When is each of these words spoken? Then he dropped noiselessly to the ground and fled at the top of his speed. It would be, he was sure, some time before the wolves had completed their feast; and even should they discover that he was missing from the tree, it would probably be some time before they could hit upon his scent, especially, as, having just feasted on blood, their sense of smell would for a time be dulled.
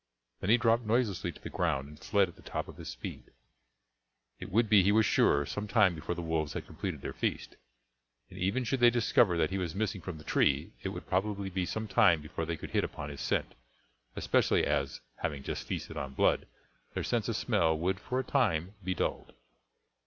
Then 0.39 0.49
he 0.49 0.57
dropped 0.57 0.83
noiselessly 0.83 1.31
to 1.31 1.39
the 1.41 1.51
ground 1.51 1.87
and 1.87 1.99
fled 1.99 2.27
at 2.27 2.35
the 2.35 2.41
top 2.41 2.67
of 2.67 2.77
his 2.77 2.89
speed. 2.89 3.25
It 4.39 4.49
would 4.51 4.67
be, 4.67 4.81
he 4.81 4.91
was 4.91 5.05
sure, 5.05 5.45
some 5.45 5.67
time 5.67 5.93
before 5.93 6.15
the 6.15 6.23
wolves 6.23 6.53
had 6.53 6.65
completed 6.65 7.01
their 7.01 7.13
feast; 7.13 7.55
and 8.31 8.39
even 8.39 8.63
should 8.63 8.79
they 8.79 8.89
discover 8.89 9.37
that 9.37 9.51
he 9.51 9.59
was 9.59 9.75
missing 9.75 10.01
from 10.01 10.17
the 10.17 10.23
tree, 10.23 10.71
it 10.81 10.89
would 10.89 11.05
probably 11.05 11.51
be 11.51 11.67
some 11.67 11.87
time 11.87 12.19
before 12.19 12.45
they 12.47 12.57
could 12.57 12.71
hit 12.71 12.83
upon 12.83 13.11
his 13.11 13.21
scent, 13.21 13.53
especially, 14.15 14.65
as, 14.65 15.01
having 15.17 15.43
just 15.43 15.67
feasted 15.67 15.95
on 15.97 16.15
blood, 16.15 16.47
their 16.95 17.03
sense 17.03 17.29
of 17.29 17.35
smell 17.35 17.77
would 17.77 17.99
for 17.99 18.17
a 18.17 18.23
time 18.23 18.73
be 18.83 18.95
dulled. 18.95 19.33